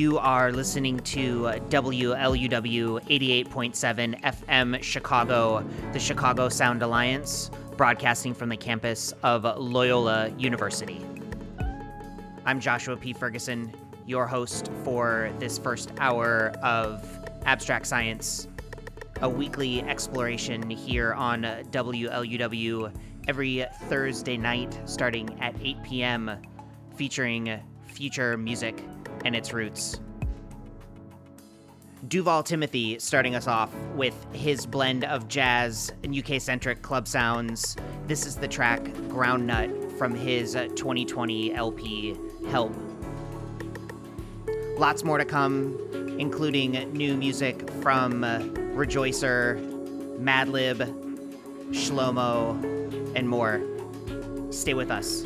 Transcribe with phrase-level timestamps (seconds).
[0.00, 8.48] You are listening to uh, WLUW 88.7 FM Chicago, the Chicago Sound Alliance, broadcasting from
[8.48, 11.04] the campus of Loyola University.
[12.46, 13.12] I'm Joshua P.
[13.12, 13.74] Ferguson,
[14.06, 17.06] your host for this first hour of
[17.44, 18.48] Abstract Science,
[19.20, 22.90] a weekly exploration here on WLUW
[23.28, 26.40] every Thursday night starting at 8 p.m.,
[26.96, 28.82] featuring future music
[29.24, 30.00] and its roots.
[32.08, 37.76] Duval Timothy starting us off with his blend of jazz and UK centric club sounds.
[38.06, 42.16] This is the track Groundnut from his uh, 2020 LP
[42.48, 42.74] Help.
[44.78, 45.78] Lots more to come,
[46.18, 48.38] including new music from uh,
[48.72, 49.58] Rejoicer,
[50.18, 50.78] Madlib,
[51.70, 53.60] Shlomo, and more.
[54.50, 55.24] Stay with us.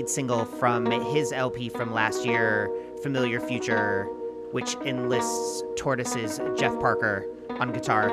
[0.00, 2.70] Lead single from his LP from last year,
[3.02, 4.04] Familiar Future,
[4.50, 8.08] which enlists Tortoise's Jeff Parker on guitar.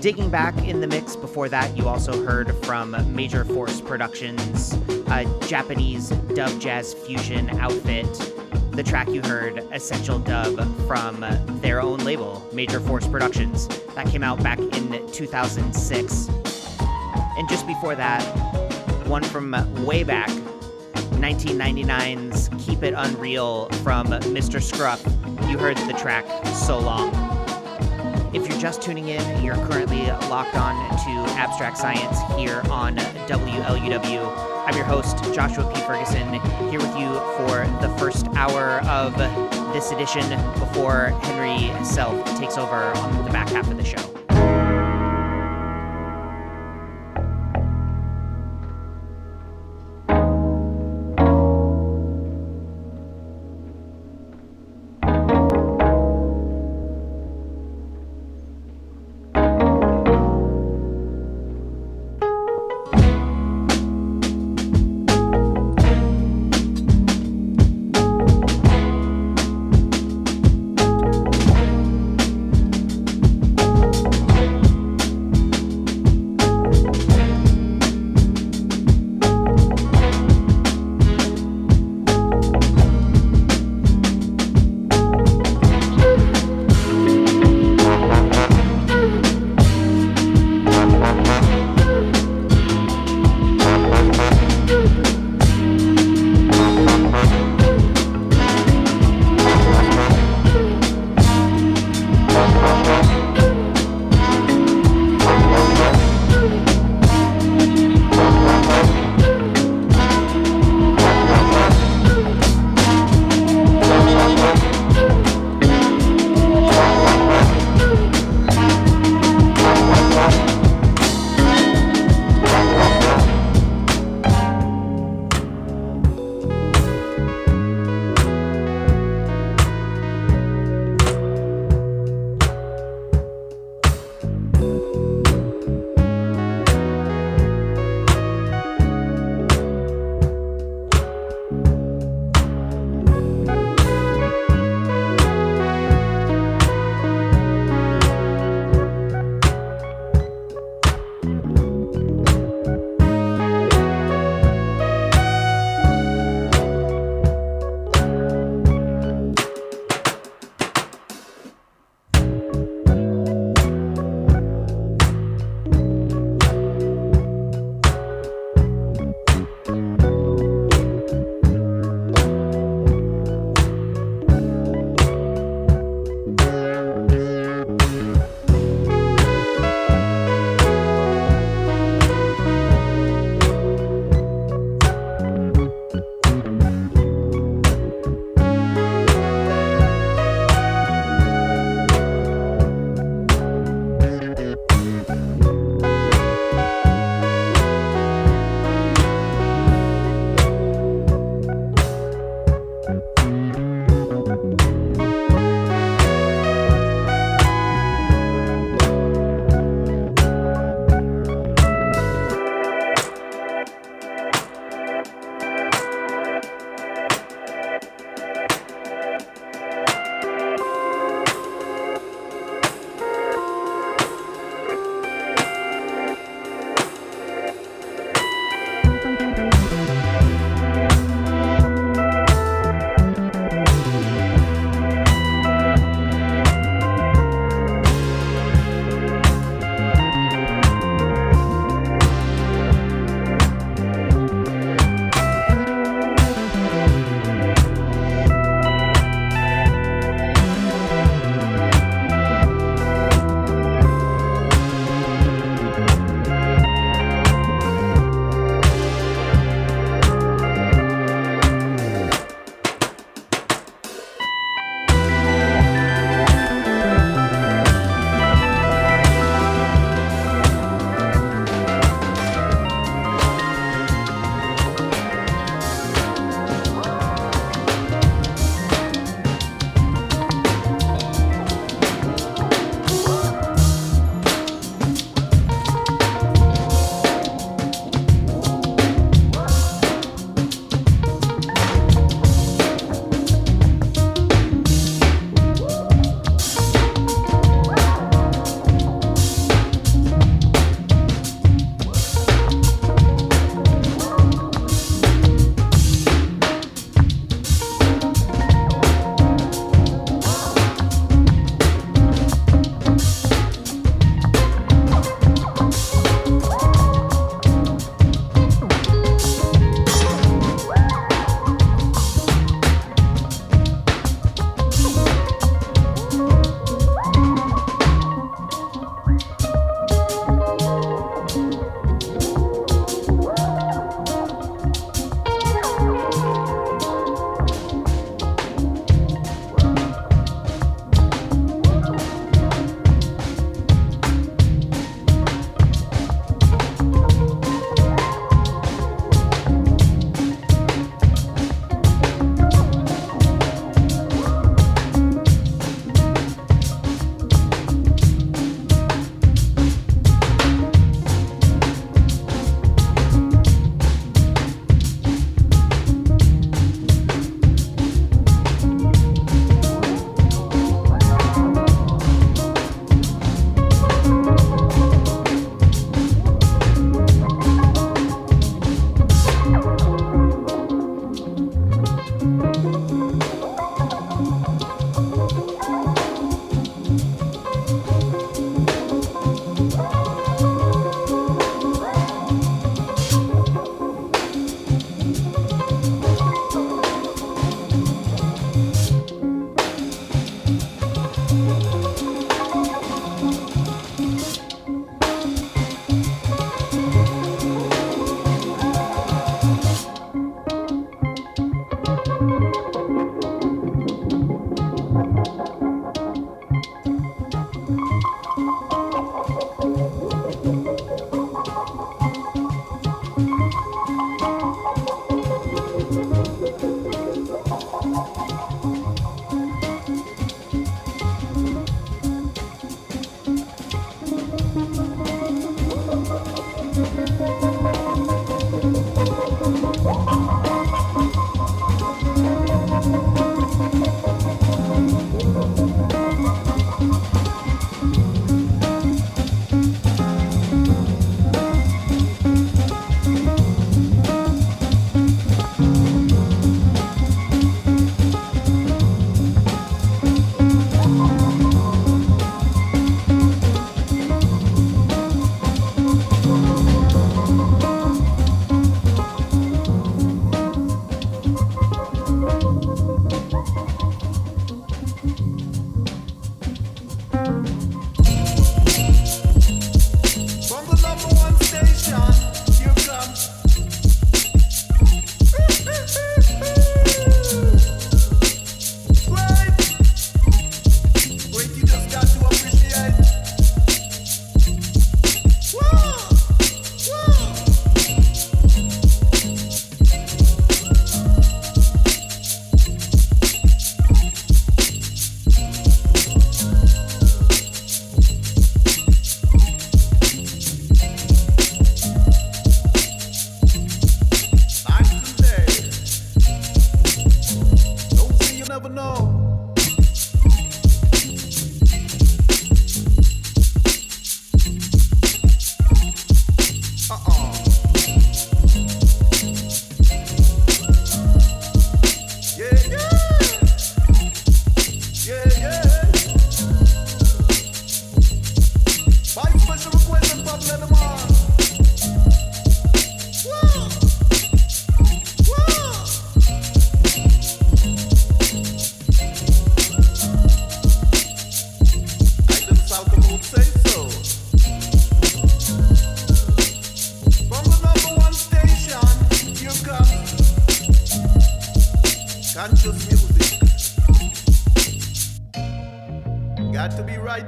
[0.00, 4.74] Digging back in the mix before that, you also heard from Major Force Productions,
[5.08, 8.06] a Japanese dub jazz fusion outfit.
[8.70, 10.54] The track you heard, Essential Dub,
[10.86, 11.26] from
[11.60, 13.66] their own label, Major Force Productions.
[13.96, 16.28] That came out back in 2006.
[17.36, 18.49] And just before that,
[19.10, 19.50] one from
[19.84, 20.28] way back,
[21.18, 24.62] 1999's Keep It Unreal from Mr.
[24.62, 25.04] Scruff.
[25.48, 27.10] You heard the track So Long.
[28.32, 34.66] If you're just tuning in, you're currently locked on to Abstract Science here on WLUW.
[34.68, 35.80] I'm your host, Joshua P.
[35.80, 36.34] Ferguson,
[36.70, 39.16] here with you for the first hour of
[39.74, 40.22] this edition
[40.60, 44.09] before Henry Self takes over on the back half of the show.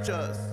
[0.03, 0.52] scriptures.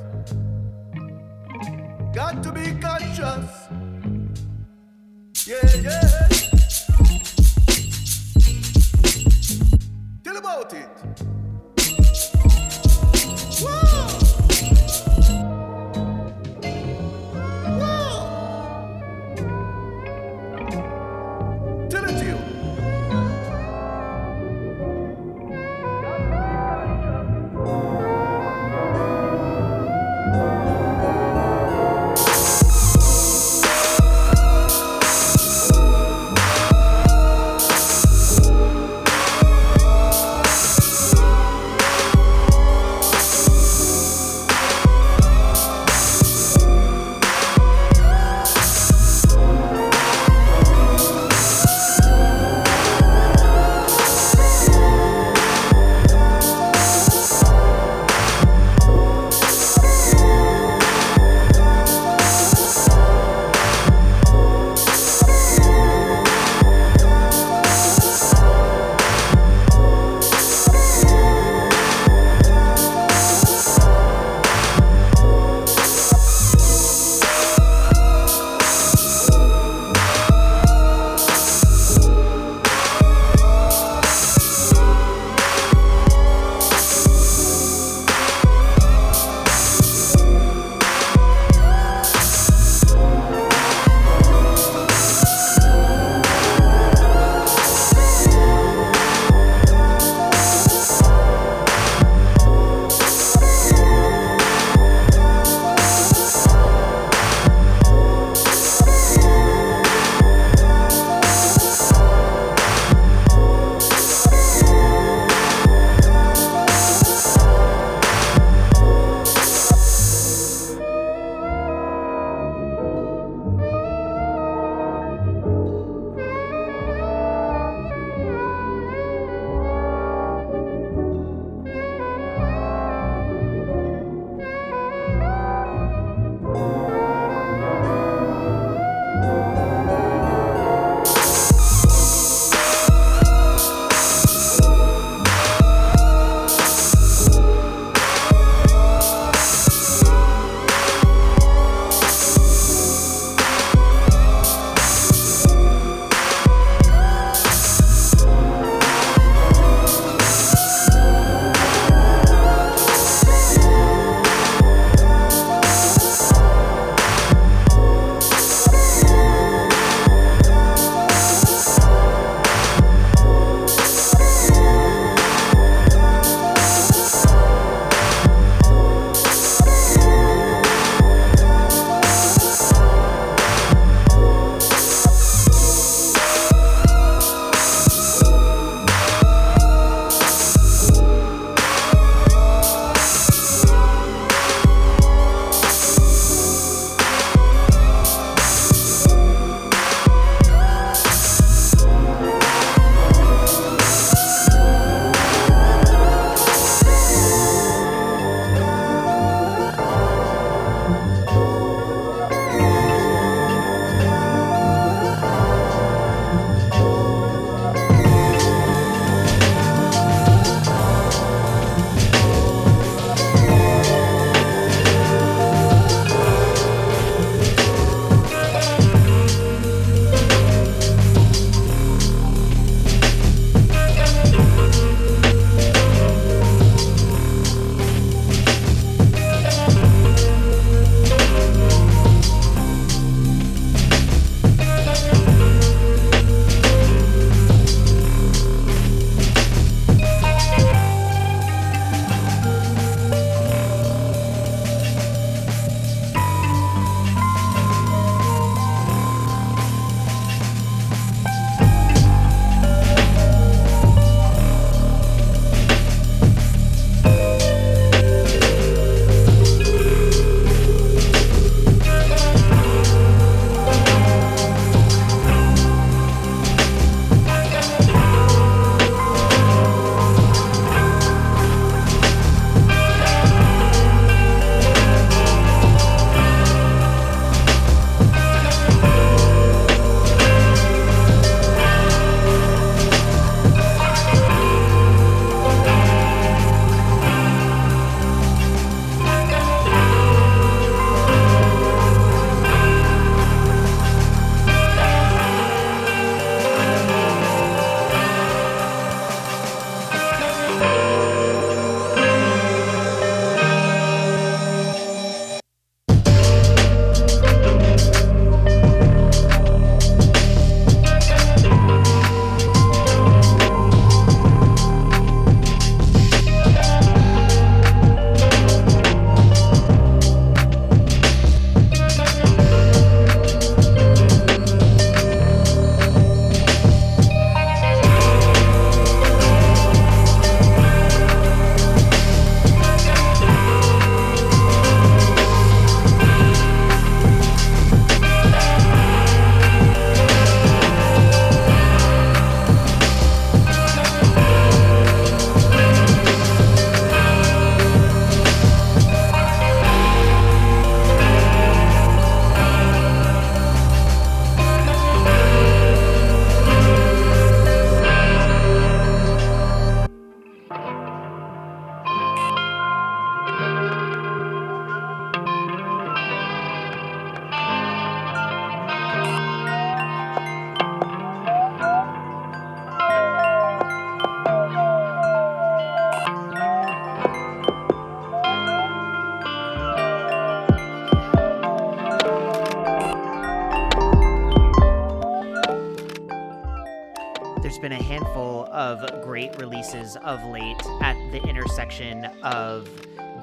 [402.30, 402.68] Of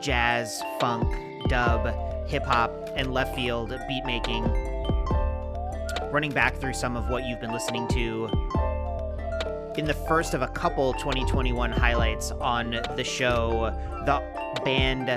[0.01, 1.13] jazz, funk,
[1.49, 1.93] dub,
[2.27, 4.43] hip hop, and left field beat making.
[6.11, 8.29] Running back through some of what you've been listening to
[9.77, 13.71] in the first of a couple 2021 highlights on the show,
[14.05, 15.07] the band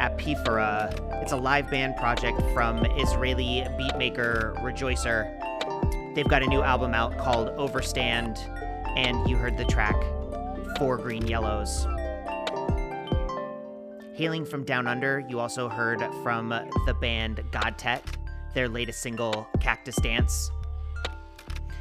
[0.00, 0.92] Apifera.
[1.22, 5.30] It's a live band project from Israeli beatmaker Rejoicer.
[6.14, 8.38] They've got a new album out called Overstand,
[8.96, 9.96] and you heard the track
[10.76, 11.86] Four Green Yellows.
[14.14, 16.50] Hailing from Down Under, you also heard from
[16.86, 18.00] the band God Godtet,
[18.54, 20.52] their latest single, Cactus Dance.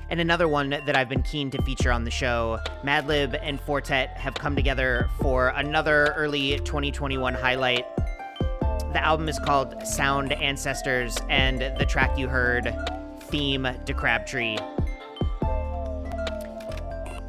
[0.09, 3.81] And another one that I've been keen to feature on the show, Madlib and Four
[3.81, 7.85] Tet have come together for another early 2021 highlight.
[7.97, 12.75] The album is called Sound Ancestors, and the track you heard,
[13.25, 14.57] Theme to Crabtree.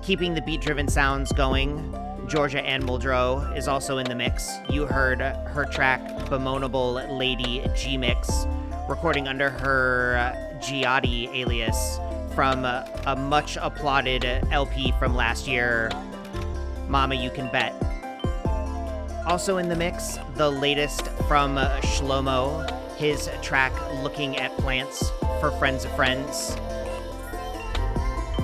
[0.03, 1.95] Keeping the beat driven sounds going,
[2.27, 4.51] Georgia Anne Muldrow is also in the mix.
[4.71, 8.47] You heard her track Bemoanable Lady G Mix,
[8.89, 12.01] recording under her uh, Jyoti alias
[12.35, 15.91] from a, a much applauded LP from last year,
[16.89, 17.75] Mama You Can Bet.
[19.27, 23.73] Also in the mix, the latest from uh, Shlohmo, his track
[24.03, 26.57] Looking at Plants for Friends of Friends.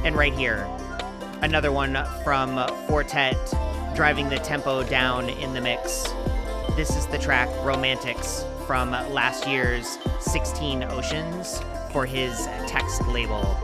[0.05, 0.69] And right here,
[1.43, 3.37] another one from Four Tet,
[3.95, 6.05] driving the tempo down in the mix.
[6.77, 11.61] This is the track Romantics from last year's 16 Oceans
[11.93, 13.59] for his text label.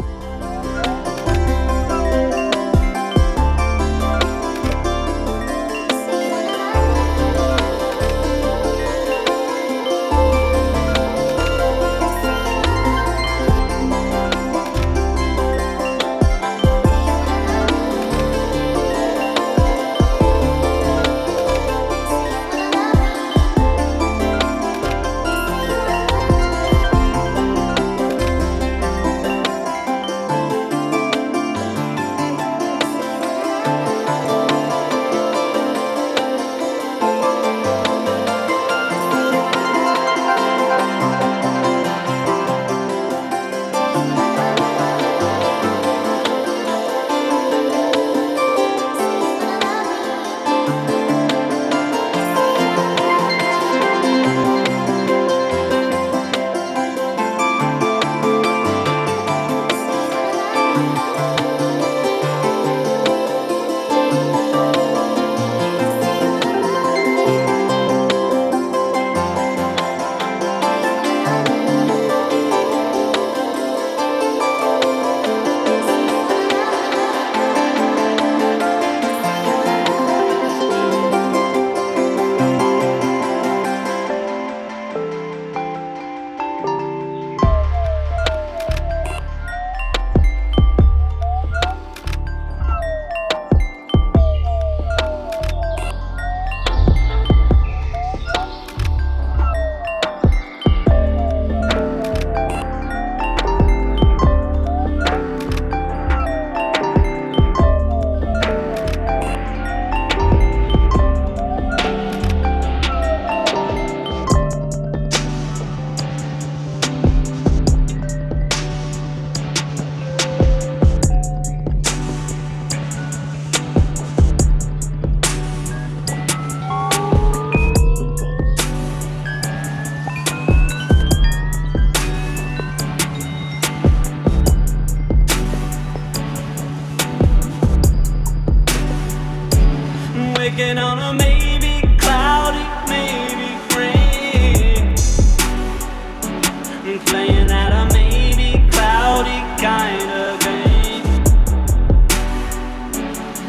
[147.00, 151.24] playing at a maybe cloudy kind of game.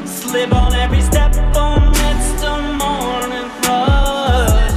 [0.05, 4.71] Slip on every step on it's the morning rush.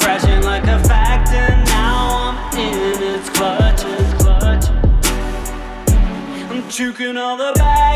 [0.00, 4.70] Crashing like a factor, now I'm in its clutches, Clutch.
[6.50, 7.87] I'm choking all the bags.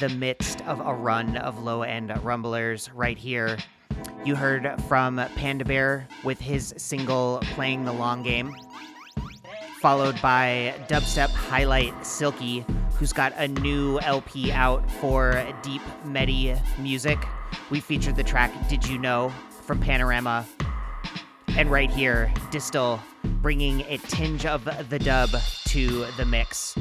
[0.00, 3.58] The midst of a run of low end rumblers right here.
[4.24, 8.56] You heard from Panda Bear with his single Playing the Long Game,
[9.82, 17.18] followed by dubstep highlight Silkie, who's got a new LP out for deep medi music.
[17.68, 19.30] We featured the track Did You Know
[19.66, 20.46] from Panorama.
[21.48, 23.00] And right here, Distal
[23.42, 25.30] bringing a tinge of the dub
[25.66, 26.74] to the mix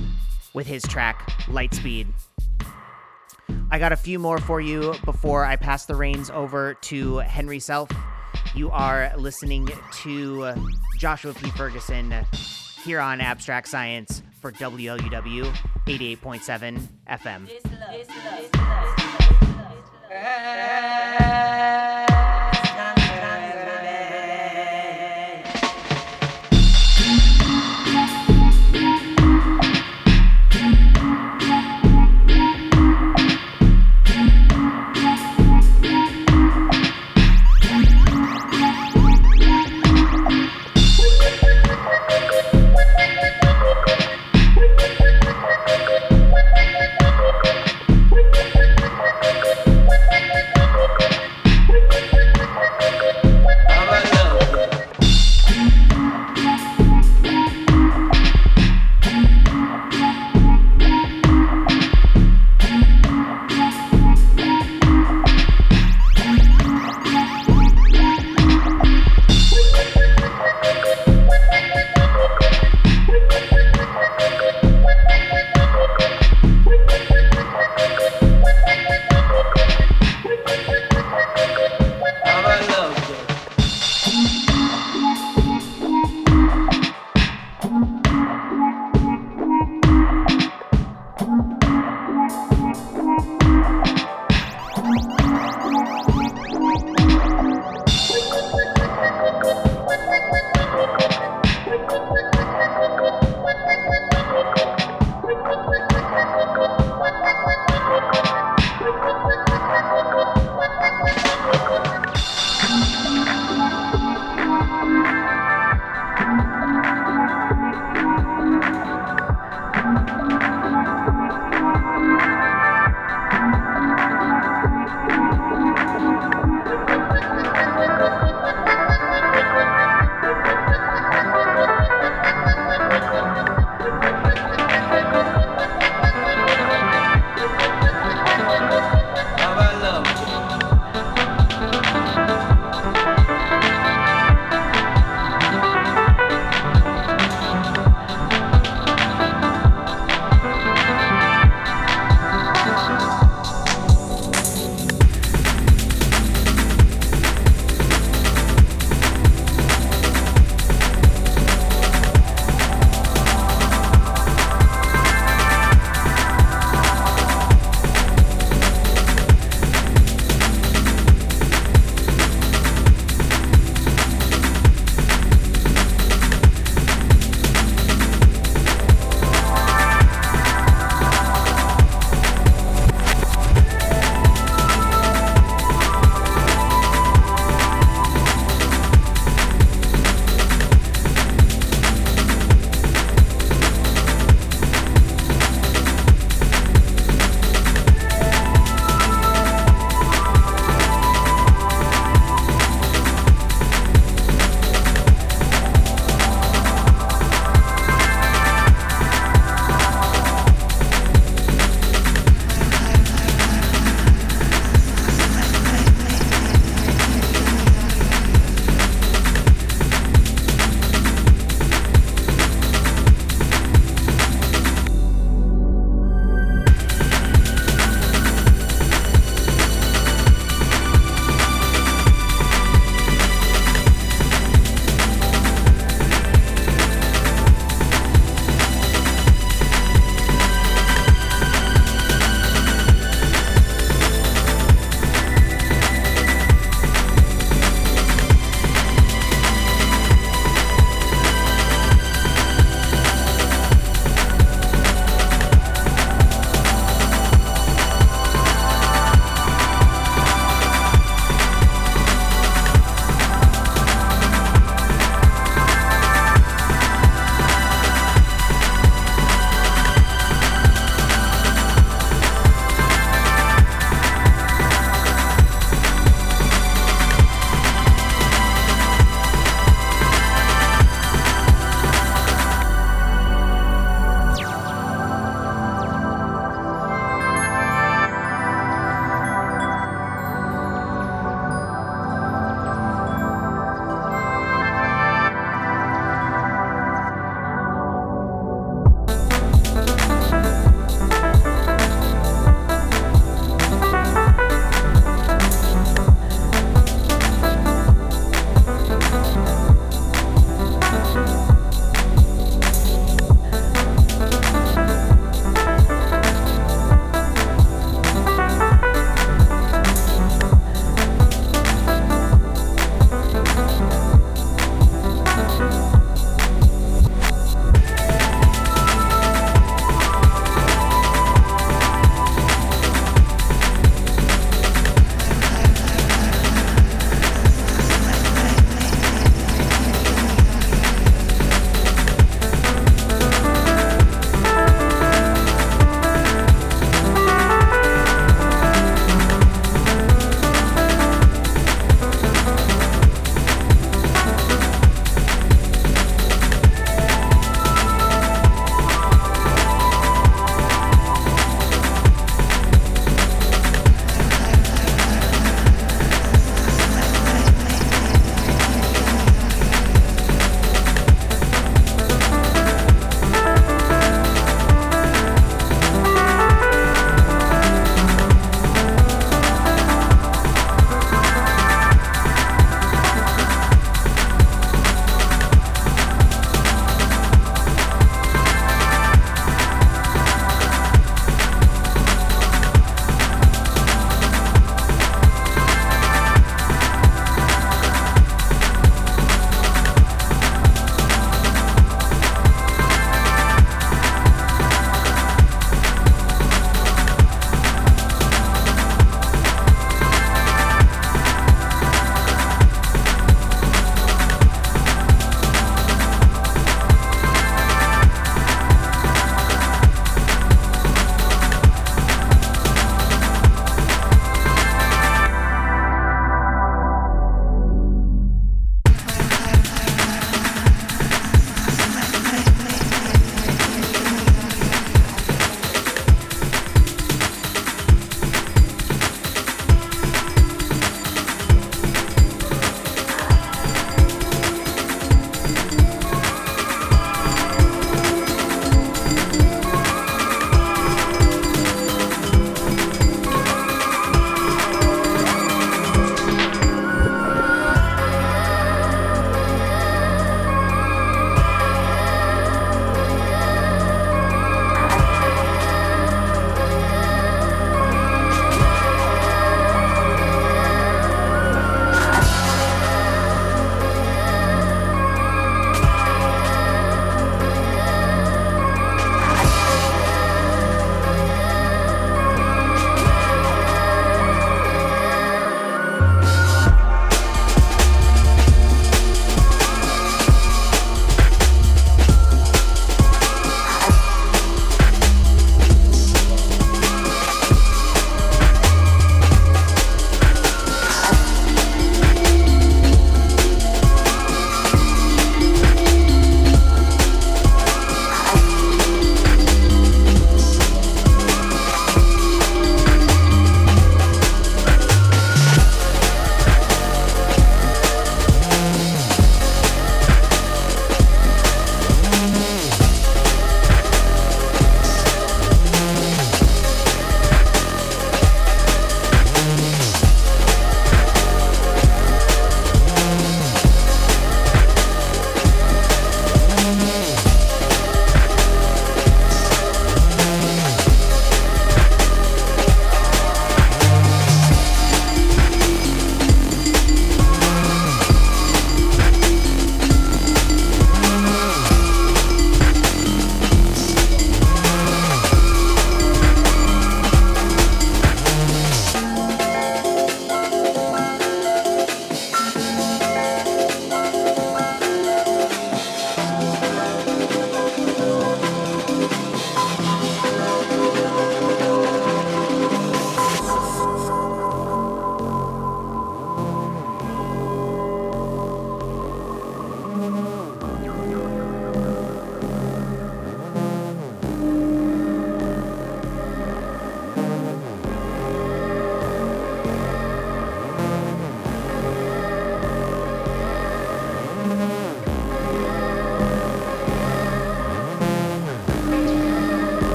[0.53, 2.07] with his track Lightspeed.
[3.71, 7.59] I got a few more for you before I pass the reins over to Henry
[7.59, 7.89] Self.
[8.55, 9.69] You are listening
[10.03, 10.53] to
[10.97, 11.49] Joshua P.
[11.51, 12.13] Ferguson
[12.83, 15.45] here on Abstract Science for WLUW
[15.85, 17.47] 88.7 FM.
[20.09, 22.08] Thank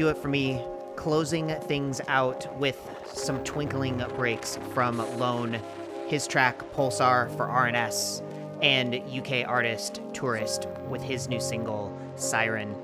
[0.00, 0.64] do it for me.
[0.96, 5.60] Closing things out with some twinkling breaks from Lone,
[6.06, 8.22] his track Pulsar for R&S,
[8.62, 12.74] and UK artist Tourist with his new single Siren.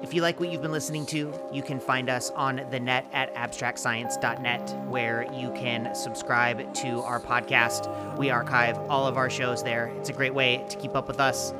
[0.00, 3.06] If you like what you've been listening to, you can find us on the net
[3.12, 8.16] at abstractscience.net, where you can subscribe to our podcast.
[8.16, 9.86] We archive all of our shows there.
[9.98, 11.52] It's a great way to keep up with us.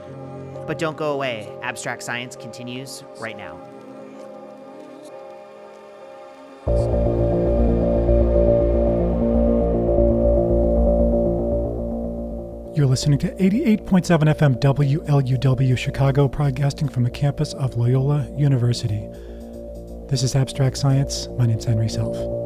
[0.68, 1.52] But don't go away.
[1.62, 3.67] Abstract Science continues right now.
[12.78, 19.08] You're listening to 88.7 FM WLUW Chicago, broadcasting from the campus of Loyola University.
[20.08, 21.26] This is Abstract Science.
[21.36, 22.37] My name's Henry Self.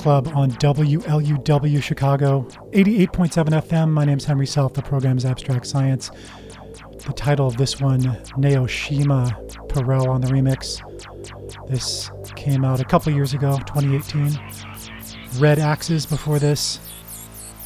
[0.00, 3.90] Club on WLUW Chicago, 88.7 FM.
[3.90, 4.72] My name's Henry Self.
[4.72, 6.10] The program is Abstract Science.
[7.06, 9.30] The title of this one, Naoshima
[9.68, 10.80] Perel on the remix.
[11.68, 14.40] This came out a couple years ago, 2018.
[15.38, 16.78] Red Axes before this,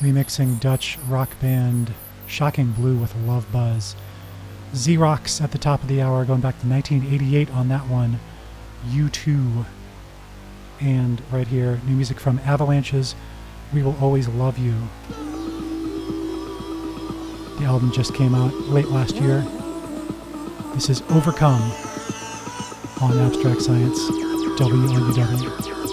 [0.01, 1.95] remixing Dutch rock band
[2.27, 3.95] Shocking Blue with Love Buzz.
[4.73, 8.19] Xerox at the top of the hour, going back to 1988 on that one.
[8.89, 9.65] U2.
[10.85, 13.15] And right here, new music from Avalanches,
[13.73, 14.75] We Will Always Love You.
[17.59, 19.41] The album just came out late last year.
[20.75, 21.63] This is Overcome
[23.01, 23.99] on Abstract Science,
[24.61, 25.84] WLUW.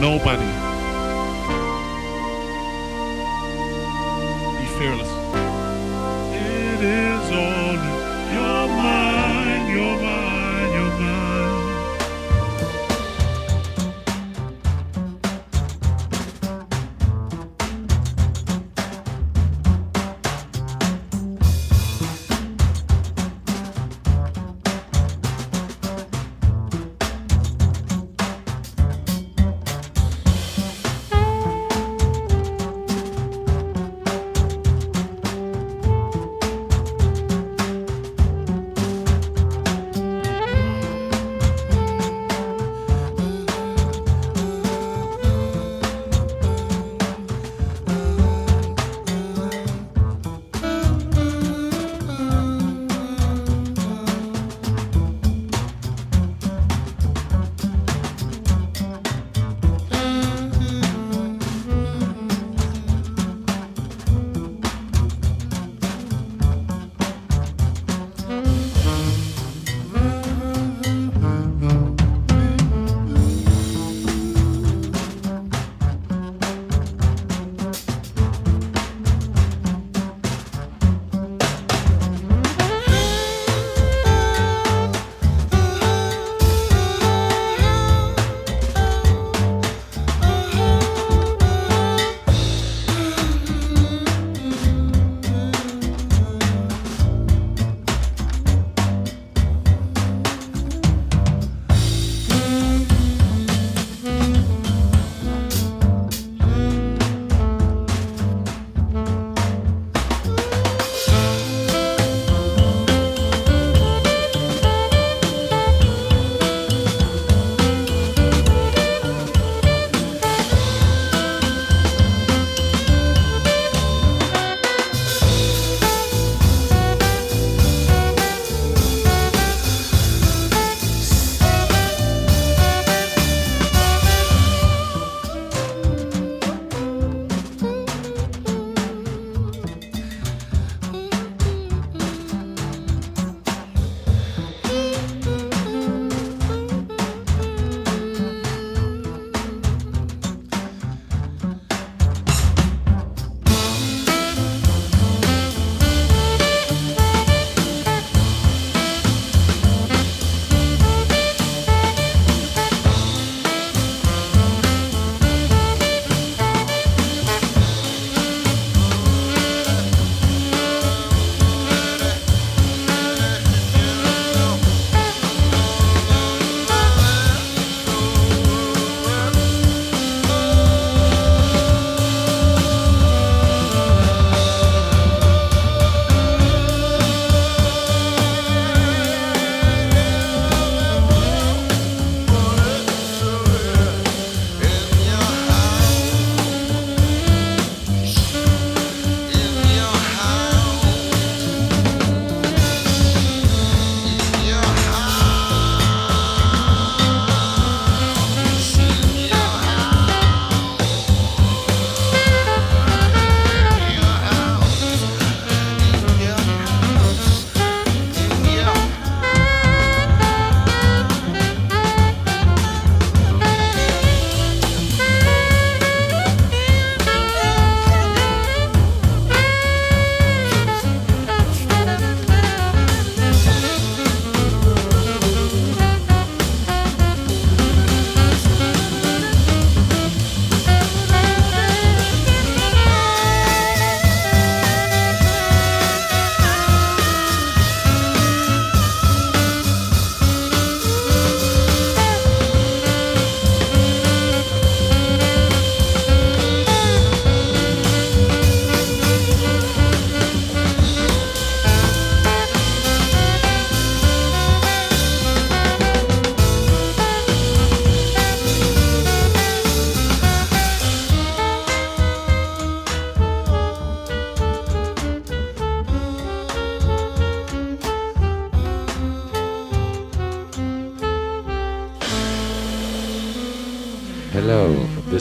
[0.00, 0.65] Nobody.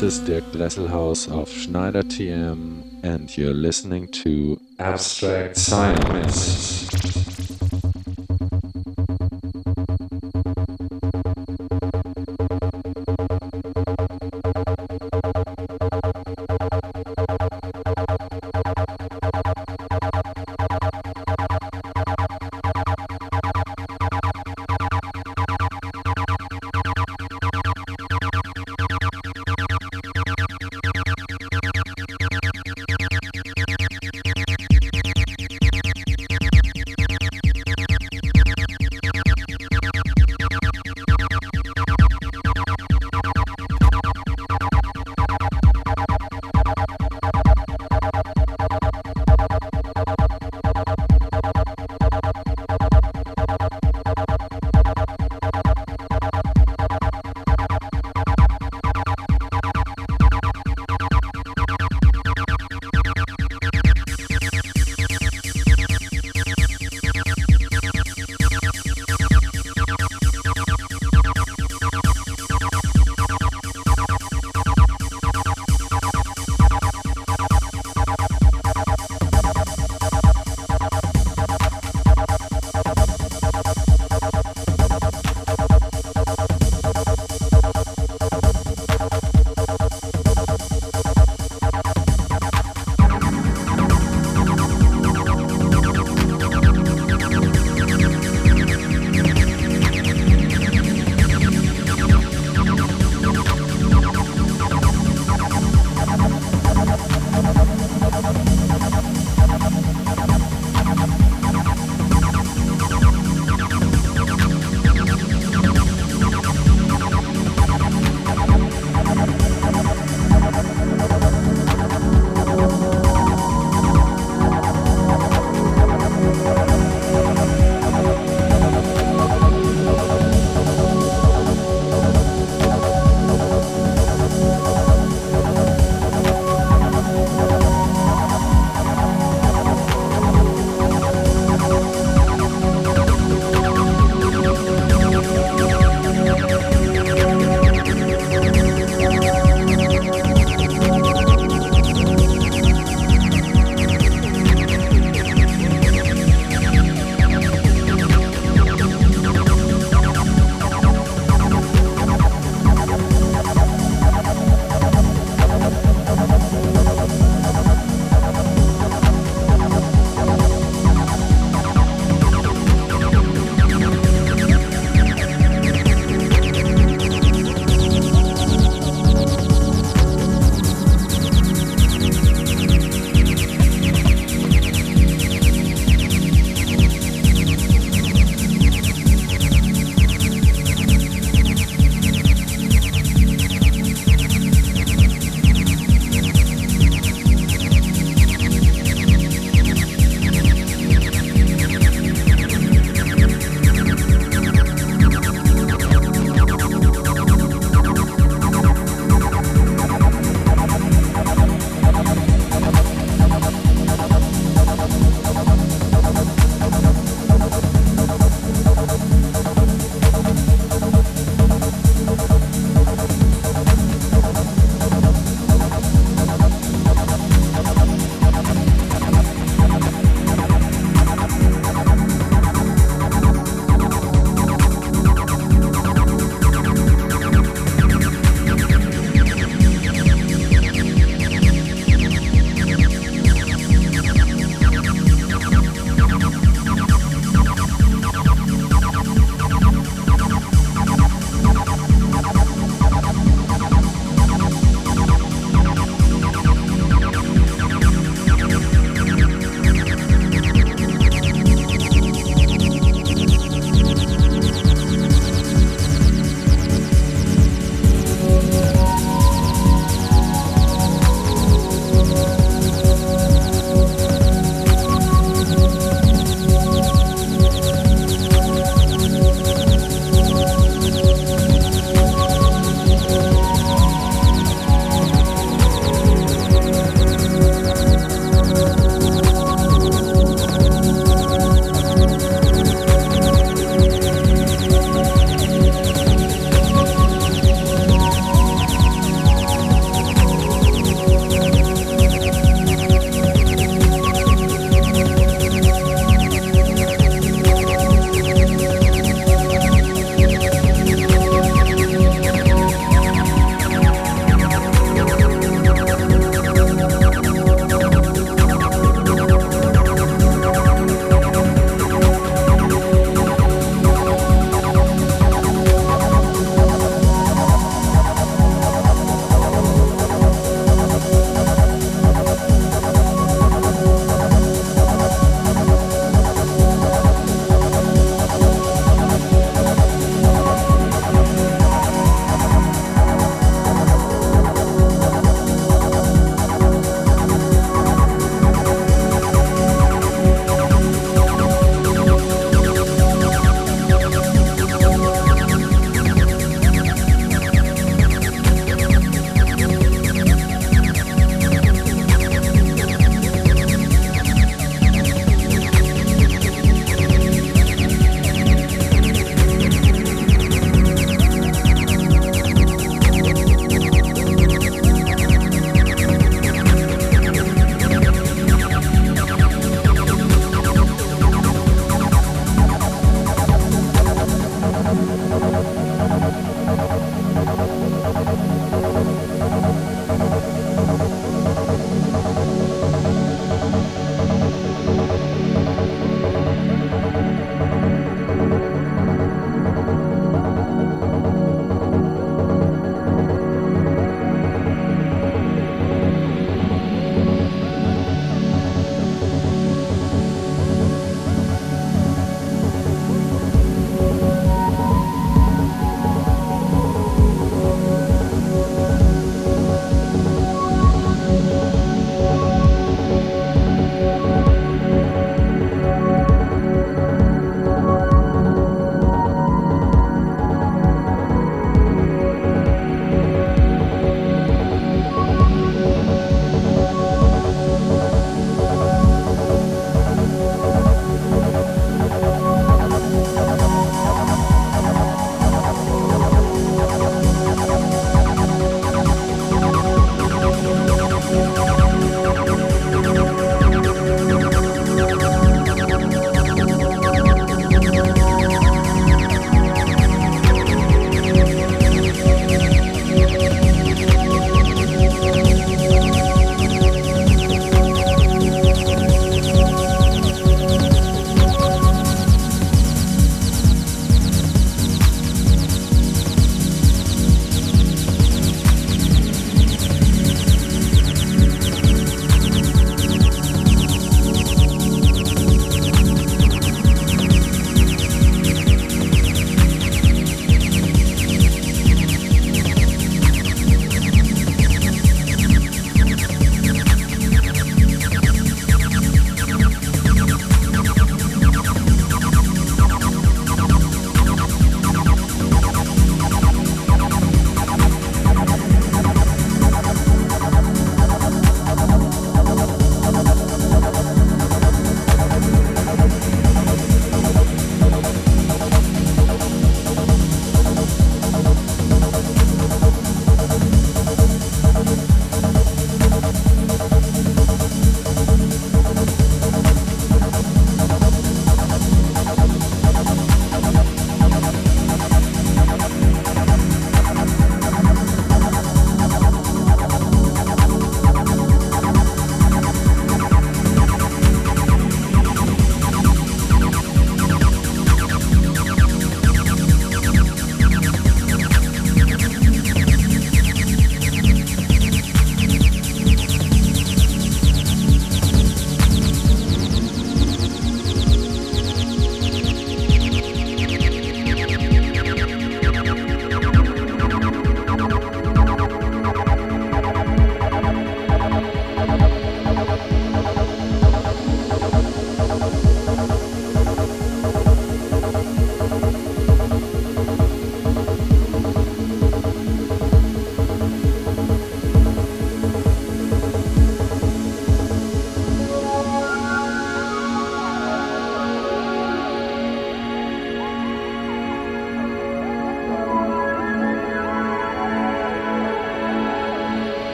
[0.00, 6.77] This is Dirk Dresselhaus of Schneider TM, and you're listening to Abstract Science.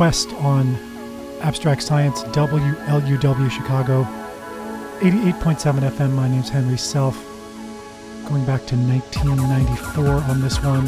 [0.00, 0.78] Quest on
[1.42, 4.04] Abstract Science WLUW Chicago.
[5.00, 6.12] 88.7 FM.
[6.12, 7.22] My name's Henry Self.
[8.26, 10.86] Going back to 1994 on this one.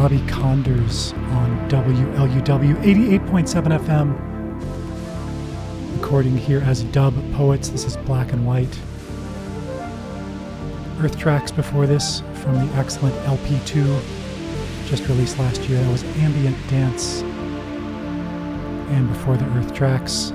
[0.00, 4.08] Bobby Konders on WLUW 88.7 FM.
[6.00, 7.68] Recording here as Dub Poets.
[7.68, 8.80] This is Black and White.
[11.02, 14.00] Earth Trax before this from the excellent LP2,
[14.86, 15.78] just released last year.
[15.78, 17.20] That was Ambient Dance.
[18.92, 20.32] And before the Earth Trax,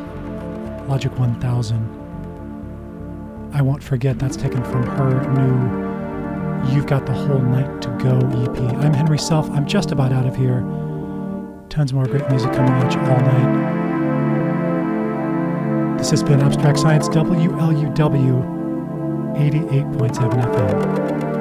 [0.87, 1.89] Logic 1000.
[3.51, 8.57] I Won't Forget, that's taken from her new You've Got the Whole Night Go EP.
[8.83, 9.49] I'm Henry Self.
[9.49, 10.59] I'm just about out of here.
[11.69, 13.57] Tons more great music coming at you all night.
[15.97, 17.95] This has been Abstract Science WLUW
[19.35, 20.05] 88.7
[20.53, 21.34] FM.